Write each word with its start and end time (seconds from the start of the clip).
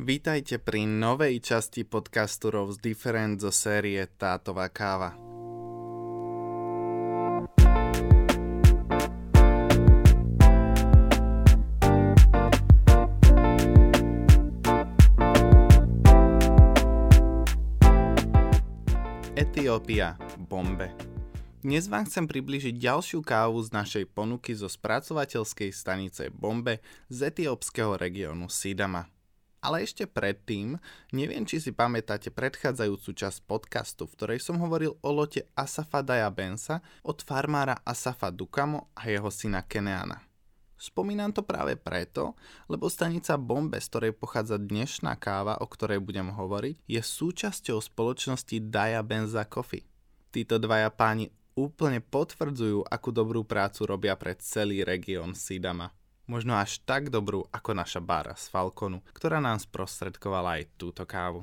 Vítajte 0.00 0.56
pri 0.56 0.88
novej 0.88 1.44
časti 1.44 1.84
podcastu 1.84 2.48
Rose 2.48 2.80
Different 2.80 3.36
zo 3.36 3.52
série 3.52 4.00
Tátová 4.08 4.72
káva. 4.72 5.12
Etiópia, 19.36 20.16
Bombe. 20.40 20.96
Dnes 21.60 21.92
vám 21.92 22.08
chcem 22.08 22.24
približiť 22.24 22.72
ďalšiu 22.72 23.20
kávu 23.20 23.60
z 23.60 23.68
našej 23.76 24.04
ponuky 24.16 24.56
zo 24.56 24.72
spracovateľskej 24.72 25.68
stanice 25.76 26.32
Bombe 26.32 26.80
z 27.12 27.28
etiópskeho 27.28 28.00
regiónu 28.00 28.48
Sidama. 28.48 29.19
Ale 29.60 29.84
ešte 29.84 30.08
predtým, 30.08 30.80
neviem, 31.12 31.44
či 31.44 31.60
si 31.60 31.68
pamätáte 31.68 32.32
predchádzajúcu 32.32 33.12
časť 33.12 33.44
podcastu, 33.44 34.08
v 34.08 34.14
ktorej 34.16 34.40
som 34.40 34.56
hovoril 34.56 34.96
o 35.04 35.10
lote 35.12 35.44
Asafa 35.52 36.00
Daya 36.00 36.32
Bensa 36.32 36.80
od 37.04 37.20
farmára 37.20 37.76
Asafa 37.84 38.32
Dukamo 38.32 38.88
a 38.96 39.04
jeho 39.12 39.28
syna 39.28 39.60
Keneana. 39.60 40.24
Spomínam 40.80 41.28
to 41.36 41.44
práve 41.44 41.76
preto, 41.76 42.32
lebo 42.72 42.88
stanica 42.88 43.36
Bombe, 43.36 43.76
z 43.84 43.92
ktorej 43.92 44.12
pochádza 44.16 44.56
dnešná 44.56 45.12
káva, 45.20 45.60
o 45.60 45.68
ktorej 45.68 46.00
budem 46.00 46.32
hovoriť, 46.32 46.80
je 46.88 47.00
súčasťou 47.04 47.84
spoločnosti 47.84 48.56
Daya 48.72 49.04
Benza 49.04 49.44
Coffee. 49.44 49.84
Títo 50.32 50.56
dvaja 50.56 50.88
páni 50.88 51.28
úplne 51.52 52.00
potvrdzujú, 52.00 52.88
akú 52.88 53.12
dobrú 53.12 53.44
prácu 53.44 53.84
robia 53.84 54.16
pre 54.16 54.32
celý 54.40 54.80
región 54.88 55.36
Sidama 55.36 55.99
možno 56.30 56.54
až 56.54 56.78
tak 56.86 57.10
dobrú 57.10 57.42
ako 57.50 57.74
naša 57.74 57.98
bára 57.98 58.38
z 58.38 58.46
Falconu, 58.46 59.02
ktorá 59.10 59.42
nám 59.42 59.58
sprostredkovala 59.58 60.62
aj 60.62 60.78
túto 60.78 61.02
kávu. 61.02 61.42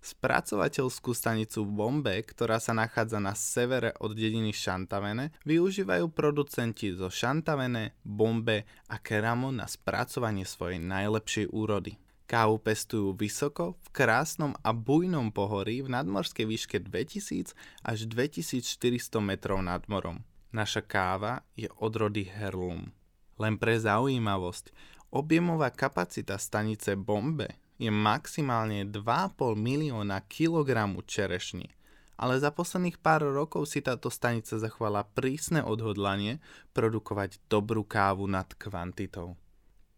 Spracovateľskú 0.00 1.12
stanicu 1.12 1.66
Bombe, 1.68 2.24
ktorá 2.24 2.56
sa 2.56 2.72
nachádza 2.72 3.20
na 3.20 3.36
severe 3.36 3.92
od 4.00 4.16
dediny 4.16 4.48
Šantavene, 4.54 5.36
využívajú 5.44 6.08
producenti 6.08 6.88
zo 6.96 7.12
Šantavene, 7.12 8.00
Bombe 8.00 8.64
a 8.88 8.96
Keramo 8.96 9.52
na 9.52 9.68
spracovanie 9.68 10.48
svojej 10.48 10.80
najlepšej 10.80 11.52
úrody. 11.52 12.00
Kávu 12.24 12.62
pestujú 12.62 13.12
vysoko, 13.12 13.76
v 13.84 13.88
krásnom 13.90 14.54
a 14.62 14.70
bujnom 14.70 15.34
pohorí 15.34 15.82
v 15.82 15.92
nadmorskej 15.92 16.46
výške 16.46 16.76
2000 16.80 17.52
až 17.84 17.98
2400 18.06 19.20
metrov 19.20 19.60
nad 19.60 19.84
morom. 19.90 20.24
Naša 20.54 20.80
káva 20.80 21.42
je 21.58 21.68
odrody 21.76 22.24
Herlum. 22.24 22.94
Len 23.40 23.56
pre 23.56 23.80
zaujímavosť, 23.80 24.68
objemová 25.16 25.72
kapacita 25.72 26.36
stanice 26.36 26.92
Bombe 26.92 27.56
je 27.80 27.88
maximálne 27.88 28.84
2,5 28.84 29.56
milióna 29.56 30.20
kilogramu 30.28 31.00
čerešní, 31.00 31.72
ale 32.20 32.36
za 32.36 32.52
posledných 32.52 33.00
pár 33.00 33.24
rokov 33.24 33.64
si 33.72 33.80
táto 33.80 34.12
stanica 34.12 34.60
zachovala 34.60 35.08
prísne 35.16 35.64
odhodlanie 35.64 36.36
produkovať 36.76 37.40
dobrú 37.48 37.80
kávu 37.80 38.28
nad 38.28 38.52
kvantitou. 38.60 39.40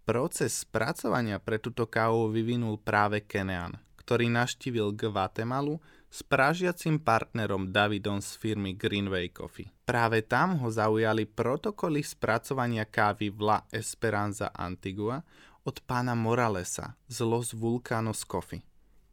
Proces 0.06 0.62
spracovania 0.62 1.42
pre 1.42 1.58
túto 1.58 1.90
kávu 1.90 2.30
vyvinul 2.30 2.78
práve 2.78 3.26
Kenean, 3.26 3.74
ktorý 3.98 4.30
naštívil 4.30 4.94
Guatemalu 4.94 5.82
s 6.12 6.20
pražiacim 6.20 7.00
partnerom 7.00 7.72
Davidom 7.72 8.20
z 8.20 8.36
firmy 8.36 8.76
Greenway 8.76 9.32
Coffee. 9.32 9.72
Práve 9.88 10.20
tam 10.20 10.60
ho 10.60 10.68
zaujali 10.68 11.24
protokoly 11.24 12.04
spracovania 12.04 12.84
kávy 12.84 13.32
v 13.32 13.40
La 13.40 13.58
Esperanza 13.72 14.52
Antigua 14.52 15.24
od 15.64 15.80
pána 15.88 16.12
Moralesa 16.12 17.00
z 17.08 17.24
Los 17.24 17.56
Vulcanos 17.56 18.28
Coffee. 18.28 18.60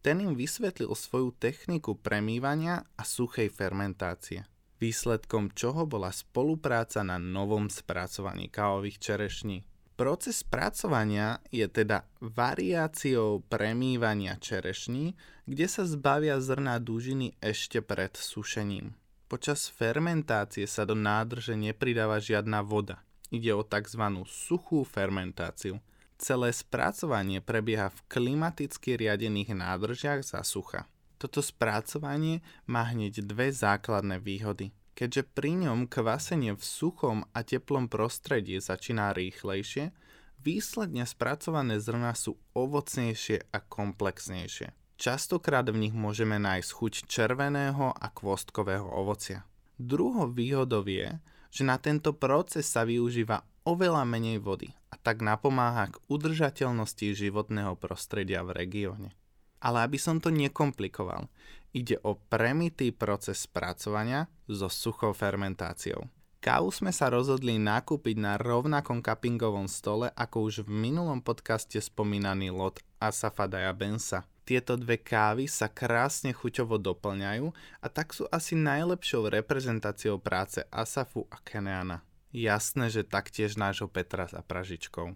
Ten 0.03 0.19
im 0.19 0.35
vysvetlil 0.35 0.91
svoju 0.91 1.31
techniku 1.39 1.95
premývania 1.95 2.83
a 2.99 3.03
suchej 3.07 3.47
fermentácie 3.47 4.43
výsledkom 4.79 5.51
čoho 5.51 5.83
bola 5.83 6.09
spolupráca 6.09 7.03
na 7.03 7.19
novom 7.19 7.67
spracovaní 7.67 8.47
kávových 8.47 8.97
čerešní. 8.97 9.67
Proces 9.99 10.47
spracovania 10.47 11.43
je 11.51 11.67
teda 11.67 12.07
variáciou 12.23 13.43
premývania 13.51 14.39
čerešní, 14.39 15.11
kde 15.43 15.67
sa 15.67 15.83
zbavia 15.83 16.39
zrná 16.39 16.79
dúžiny 16.79 17.35
ešte 17.43 17.83
pred 17.83 18.15
sušením. 18.15 18.95
Počas 19.27 19.67
fermentácie 19.67 20.63
sa 20.71 20.87
do 20.87 20.95
nádrže 20.95 21.59
nepridáva 21.59 22.23
žiadna 22.23 22.63
voda. 22.63 23.03
Ide 23.27 23.51
o 23.51 23.59
tzv. 23.59 24.23
suchú 24.23 24.87
fermentáciu. 24.87 25.83
Celé 26.15 26.55
spracovanie 26.55 27.43
prebieha 27.43 27.91
v 27.91 27.99
klimaticky 28.07 28.95
riadených 28.95 29.51
nádržiach 29.51 30.23
za 30.23 30.47
sucha. 30.47 30.87
Toto 31.19 31.43
spracovanie 31.43 32.39
má 32.71 32.87
hneď 32.87 33.19
dve 33.27 33.51
základné 33.51 34.23
výhody– 34.23 34.71
Keďže 34.99 35.31
pri 35.31 35.55
ňom 35.63 35.87
kvasenie 35.87 36.59
v 36.59 36.59
suchom 36.59 37.23
a 37.31 37.39
teplom 37.47 37.87
prostredí 37.87 38.59
začína 38.59 39.15
rýchlejšie, 39.15 39.95
výsledne 40.43 41.07
spracované 41.07 41.79
zrna 41.79 42.11
sú 42.11 42.35
ovocnejšie 42.51 43.47
a 43.47 43.63
komplexnejšie. 43.63 44.75
Častokrát 44.99 45.63
v 45.71 45.87
nich 45.87 45.95
môžeme 45.95 46.35
nájsť 46.35 46.69
chuť 46.75 46.93
červeného 47.07 47.95
a 47.95 48.07
kvostkového 48.11 48.91
ovocia. 48.91 49.47
Druhou 49.79 50.27
výhodou 50.27 50.83
je, 50.83 51.15
že 51.47 51.63
na 51.63 51.79
tento 51.79 52.11
proces 52.11 52.67
sa 52.67 52.83
využíva 52.83 53.47
oveľa 53.63 54.03
menej 54.03 54.43
vody 54.43 54.75
a 54.91 54.99
tak 54.99 55.23
napomáha 55.23 55.95
k 55.95 55.99
udržateľnosti 56.11 57.15
životného 57.15 57.79
prostredia 57.79 58.43
v 58.43 58.51
regióne. 58.51 59.15
Ale 59.63 59.87
aby 59.87 59.95
som 59.95 60.19
to 60.19 60.27
nekomplikoval, 60.27 61.31
Ide 61.69 62.01
o 62.01 62.17
premitý 62.17 62.89
proces 62.89 63.45
spracovania 63.45 64.25
so 64.49 64.65
suchou 64.65 65.13
fermentáciou. 65.13 66.09
Kávu 66.39 66.71
sme 66.71 66.95
sa 66.95 67.11
rozhodli 67.11 67.59
nakúpiť 67.59 68.15
na 68.15 68.39
rovnakom 68.39 69.03
cuppingovom 69.03 69.67
stole 69.67 70.07
ako 70.15 70.47
už 70.47 70.55
v 70.65 70.71
minulom 70.71 71.19
podcaste 71.19 71.75
spomínaný 71.77 72.49
lot 72.49 72.79
Asafadaya 72.97 73.75
Bensa. 73.75 74.23
Tieto 74.47 74.79
dve 74.79 74.97
kávy 74.97 75.45
sa 75.45 75.69
krásne 75.69 76.33
chuťovo 76.33 76.81
doplňajú 76.81 77.53
a 77.83 77.87
tak 77.91 78.17
sú 78.17 78.25
asi 78.33 78.57
najlepšou 78.57 79.29
reprezentáciou 79.29 80.17
práce 80.17 80.65
Asafu 80.73 81.29
a 81.29 81.37
Keneana. 81.43 82.01
Jasné, 82.33 82.89
že 82.89 83.05
taktiež 83.05 83.59
nášho 83.59 83.85
Petra 83.91 84.25
za 84.25 84.41
pražičkou. 84.41 85.13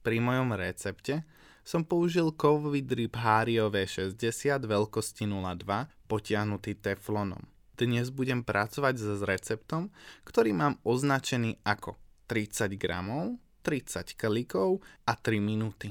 Pri 0.00 0.16
mojom 0.22 0.54
recepte 0.56 1.28
som 1.64 1.82
použil 1.82 2.30
kovový 2.30 2.84
drip 2.84 3.16
Hario 3.16 3.72
V60 3.72 4.20
veľkosti 4.68 5.24
02 5.24 5.64
potiahnutý 6.06 6.76
teflonom. 6.76 7.40
Dnes 7.74 8.14
budem 8.14 8.46
pracovať 8.46 8.94
s 8.94 9.20
receptom, 9.26 9.90
ktorý 10.22 10.54
mám 10.54 10.78
označený 10.86 11.58
ako 11.66 11.98
30 12.30 12.78
gramov, 12.78 13.42
30 13.66 14.14
klikov 14.14 14.84
a 15.08 15.18
3 15.18 15.42
minúty. 15.42 15.90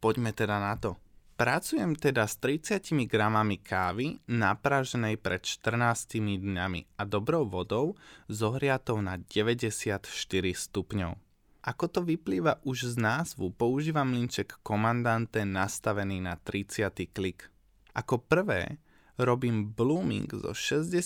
Poďme 0.00 0.32
teda 0.32 0.56
na 0.56 0.72
to. 0.80 0.96
Pracujem 1.36 1.98
teda 1.98 2.24
s 2.24 2.38
30 2.38 3.10
gramami 3.10 3.58
kávy 3.58 4.22
napraženej 4.30 5.18
pred 5.18 5.42
14 5.42 6.22
dňami 6.22 6.96
a 6.96 7.02
dobrou 7.02 7.42
vodou 7.42 7.98
zohriatou 8.30 9.02
na 9.02 9.18
94 9.18 10.06
stupňov. 10.38 11.31
Ako 11.62 11.86
to 11.86 12.02
vyplýva 12.02 12.58
už 12.66 12.90
z 12.90 12.94
názvu, 12.98 13.54
používam 13.54 14.10
linček 14.10 14.58
komandante 14.66 15.46
nastavený 15.46 16.18
na 16.18 16.34
30. 16.34 16.90
klik. 17.14 17.46
Ako 17.94 18.18
prvé 18.18 18.82
robím 19.14 19.70
blooming 19.70 20.26
so 20.26 20.50
60 20.50 20.98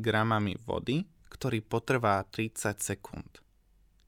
gramami 0.00 0.56
vody, 0.64 1.04
ktorý 1.28 1.60
potrvá 1.60 2.24
30 2.24 2.80
sekúnd. 2.80 3.44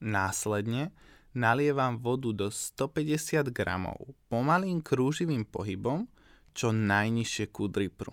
Následne 0.01 0.89
nalievam 1.37 2.01
vodu 2.01 2.33
do 2.33 2.47
150 2.49 3.53
gramov 3.53 4.17
pomalým 4.25 4.81
krúživým 4.81 5.45
pohybom 5.45 6.09
čo 6.57 6.73
najnižšie 6.73 7.45
ku 7.53 7.69
dripru. 7.69 8.11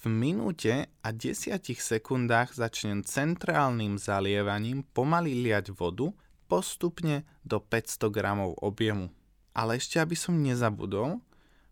V 0.00 0.08
minúte 0.08 0.88
a 1.04 1.08
10 1.12 1.60
sekundách 1.60 2.56
začnem 2.56 3.04
centrálnym 3.04 4.00
zalievaním 4.00 4.88
pomaly 4.96 5.36
liať 5.44 5.76
vodu 5.76 6.16
postupne 6.46 7.26
do 7.42 7.58
500 7.58 8.10
gramov 8.10 8.56
objemu. 8.62 9.10
Ale 9.52 9.78
ešte 9.78 9.98
aby 9.98 10.14
som 10.14 10.38
nezabudol, 10.38 11.20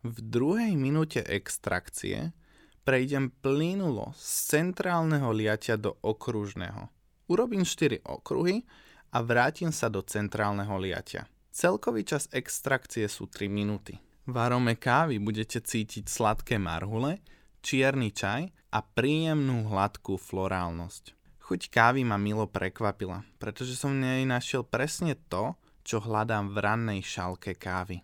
v 0.05 0.17
druhej 0.21 0.77
minúte 0.77 1.25
extrakcie 1.25 2.37
prejdem 2.85 3.33
plynulo 3.41 4.13
z 4.21 4.53
centrálneho 4.53 5.33
liatia 5.33 5.81
do 5.81 5.97
okružného. 6.05 6.93
Urobím 7.25 7.65
4 7.65 8.05
okruhy 8.05 8.69
a 9.17 9.25
vrátim 9.25 9.73
sa 9.73 9.89
do 9.89 10.05
centrálneho 10.05 10.77
liatia. 10.77 11.25
Celkový 11.49 12.05
čas 12.05 12.29
extrakcie 12.35 13.09
sú 13.09 13.31
3 13.31 13.49
minúty. 13.49 13.97
V 14.29 14.35
arome 14.37 14.77
kávy 14.77 15.17
budete 15.21 15.65
cítiť 15.65 16.05
sladké 16.09 16.61
marhule, 16.61 17.25
čierny 17.65 18.13
čaj 18.13 18.53
a 18.73 18.79
príjemnú 18.85 19.69
hladkú 19.73 20.21
florálnosť. 20.21 21.17
Chuť 21.45 21.69
kávy 21.69 22.09
ma 22.09 22.17
milo 22.17 22.49
prekvapila, 22.49 23.21
pretože 23.37 23.77
som 23.77 23.93
v 23.93 24.01
nej 24.01 24.23
našiel 24.25 24.65
presne 24.65 25.13
to, 25.29 25.53
čo 25.85 26.01
hľadám 26.01 26.57
v 26.57 26.57
rannej 26.57 27.01
šálke 27.05 27.53
kávy. 27.53 28.01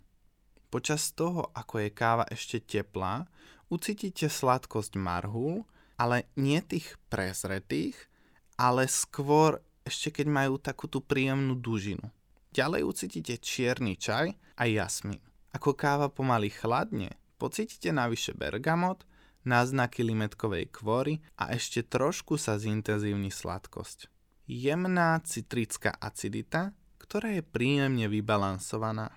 Počas 0.69 1.17
toho, 1.17 1.49
ako 1.57 1.81
je 1.81 1.89
káva 1.89 2.29
ešte 2.29 2.61
teplá, 2.61 3.25
ucítite 3.73 4.29
sladkosť 4.29 4.93
marhul, 5.01 5.65
ale 5.97 6.29
nie 6.37 6.61
tých 6.61 7.01
prezretých, 7.09 7.97
ale 8.61 8.85
skôr 8.85 9.65
ešte 9.89 10.21
keď 10.21 10.27
majú 10.29 10.61
takú 10.61 10.85
tú 10.85 11.01
príjemnú 11.01 11.57
dužinu. 11.57 12.13
Ďalej 12.53 12.85
ucítite 12.85 13.41
čierny 13.41 13.97
čaj 13.97 14.37
a 14.37 14.63
jasmín. 14.69 15.25
Ako 15.57 15.73
káva 15.73 16.13
pomaly 16.13 16.53
chladne, 16.53 17.17
pocítite 17.41 17.89
navyše 17.89 18.37
bergamot, 18.37 19.09
náznaky 19.45 20.05
limetkovej 20.05 20.69
kvory 20.73 21.25
a 21.41 21.55
ešte 21.55 21.87
trošku 21.87 22.37
sa 22.37 22.61
zintenzívni 22.61 23.33
sladkosť. 23.33 24.11
Jemná 24.51 25.23
citrická 25.23 25.95
acidita, 25.97 26.75
ktorá 26.99 27.35
je 27.39 27.43
príjemne 27.47 28.11
vybalansovaná 28.11 29.15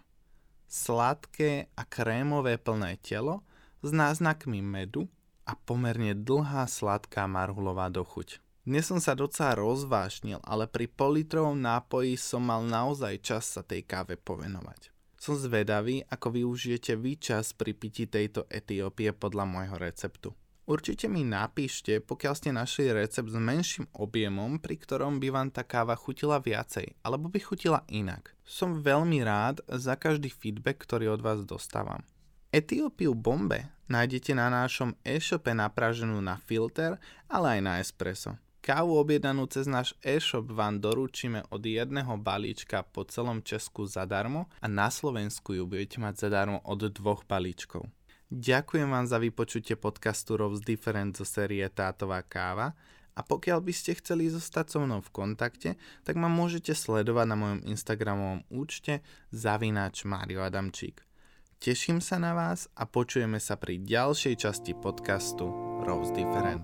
sladké 0.70 1.70
a 1.78 1.86
krémové 1.86 2.58
plné 2.58 2.98
telo 3.02 3.46
s 3.86 3.94
náznakmi 3.94 4.62
medu 4.66 5.06
a 5.46 5.54
pomerne 5.54 6.16
dlhá 6.18 6.66
sladká 6.66 7.28
marhulová 7.28 7.92
dochuť. 7.92 8.42
Dnes 8.64 8.88
som 8.88 8.96
sa 9.04 9.12
docela 9.12 9.60
rozvášnil, 9.60 10.40
ale 10.40 10.72
pri 10.72 10.88
politrovom 10.88 11.60
nápoji 11.60 12.16
som 12.16 12.48
mal 12.48 12.64
naozaj 12.64 13.20
čas 13.20 13.44
sa 13.44 13.60
tej 13.60 13.84
káve 13.84 14.16
povenovať. 14.16 14.93
Som 15.24 15.40
zvedavý, 15.40 16.04
ako 16.12 16.36
využijete 16.36 17.00
vy 17.00 17.16
čas 17.16 17.56
pri 17.56 17.72
pití 17.72 18.12
tejto 18.12 18.44
Etiópie 18.52 19.16
podľa 19.16 19.48
môjho 19.48 19.80
receptu. 19.80 20.36
Určite 20.68 21.08
mi 21.08 21.24
napíšte, 21.24 22.04
pokiaľ 22.04 22.34
ste 22.36 22.52
našli 22.52 22.92
recept 22.92 23.32
s 23.32 23.40
menším 23.40 23.88
objemom, 23.96 24.60
pri 24.60 24.76
ktorom 24.76 25.24
by 25.24 25.32
vám 25.32 25.48
tá 25.56 25.64
káva 25.64 25.96
chutila 25.96 26.44
viacej, 26.44 27.00
alebo 27.08 27.32
by 27.32 27.40
chutila 27.40 27.88
inak. 27.88 28.36
Som 28.44 28.84
veľmi 28.84 29.24
rád 29.24 29.64
za 29.72 29.96
každý 29.96 30.28
feedback, 30.28 30.84
ktorý 30.84 31.16
od 31.16 31.24
vás 31.24 31.40
dostávam. 31.48 32.04
Etiópiu 32.52 33.16
bombe 33.16 33.72
nájdete 33.88 34.36
na 34.36 34.52
našom 34.52 34.92
e-shope 35.08 35.56
napraženú 35.56 36.20
na 36.20 36.36
filter, 36.36 37.00
ale 37.32 37.48
aj 37.56 37.62
na 37.64 37.74
espresso. 37.80 38.36
Kávu 38.64 38.96
objednanú 38.96 39.44
cez 39.52 39.68
náš 39.68 39.92
e-shop 40.00 40.48
vám 40.48 40.80
doručíme 40.80 41.44
od 41.52 41.60
jedného 41.68 42.16
balíčka 42.16 42.80
po 42.96 43.04
celom 43.04 43.44
Česku 43.44 43.84
zadarmo 43.84 44.48
a 44.64 44.72
na 44.72 44.88
Slovensku 44.88 45.52
ju 45.52 45.68
budete 45.68 46.00
mať 46.00 46.24
zadarmo 46.24 46.64
od 46.64 46.88
dvoch 46.96 47.28
balíčkov. 47.28 47.92
Ďakujem 48.32 48.88
vám 48.88 49.04
za 49.04 49.20
vypočutie 49.20 49.76
podcastu 49.76 50.40
Rose 50.40 50.64
Different 50.64 51.20
zo 51.20 51.28
série 51.28 51.68
Tátová 51.68 52.24
káva 52.24 52.72
a 53.12 53.20
pokiaľ 53.20 53.60
by 53.60 53.74
ste 53.76 54.00
chceli 54.00 54.32
zostať 54.32 54.66
so 54.72 54.80
mnou 54.80 55.04
v 55.04 55.12
kontakte, 55.12 55.76
tak 56.08 56.16
ma 56.16 56.32
môžete 56.32 56.72
sledovať 56.72 57.26
na 57.28 57.36
mojom 57.36 57.68
Instagramovom 57.68 58.48
účte 58.48 59.04
zavináč 59.36 60.08
Mario 60.08 60.40
Adamčík. 60.40 61.04
Teším 61.60 62.00
sa 62.00 62.16
na 62.16 62.32
vás 62.32 62.72
a 62.80 62.88
počujeme 62.88 63.44
sa 63.44 63.60
pri 63.60 63.84
ďalšej 63.84 64.40
časti 64.40 64.72
podcastu 64.72 65.52
Rose 65.84 66.16
Different. 66.16 66.64